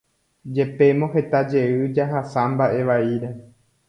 Jepémo 0.53 1.09
heta 1.15 1.41
jey 1.51 1.75
jahasa 1.99 2.41
mba'e 2.55 2.81
vaíre 2.89 3.29